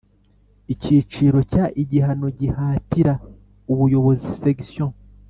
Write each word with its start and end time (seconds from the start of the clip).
Icyiciro 0.73 1.39
cya 1.51 1.65
Igihano 1.81 2.27
gihatira 2.39 3.13
ubuyobozi 3.71 4.27
Section 4.41 4.91